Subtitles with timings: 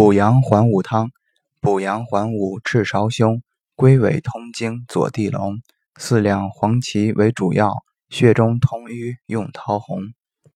[0.00, 1.10] 补阳还五汤
[1.60, 3.42] 补阳还五赤芍胸
[3.76, 5.60] 归尾通经左地龙
[5.98, 10.14] 四两黄芪为主药血中通瘀用桃红。